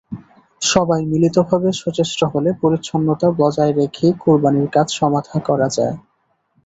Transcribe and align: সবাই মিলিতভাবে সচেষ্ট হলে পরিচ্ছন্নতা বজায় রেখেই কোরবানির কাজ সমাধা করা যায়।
সবাই 0.61 1.01
মিলিতভাবে 1.11 1.69
সচেষ্ট 1.81 2.19
হলে 2.33 2.49
পরিচ্ছন্নতা 2.61 3.27
বজায় 3.39 3.73
রেখেই 3.79 4.13
কোরবানির 4.23 4.67
কাজ 4.75 4.87
সমাধা 4.99 5.37
করা 5.47 5.67
যায়। 5.77 5.95